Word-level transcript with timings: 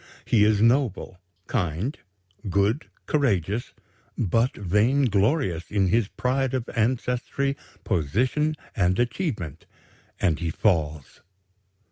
He 0.25 0.43
is 0.43 0.63
noble, 0.63 1.19
kind, 1.45 1.95
good, 2.49 2.89
courageous, 3.05 3.75
but 4.17 4.57
vainglorious 4.57 5.69
in 5.69 5.89
his 5.89 6.07
pride 6.07 6.55
of 6.55 6.67
ancestry, 6.75 7.55
position, 7.83 8.55
and 8.75 8.97
achievement; 8.97 9.67
and 10.19 10.39
he 10.39 10.49
falls. 10.49 11.21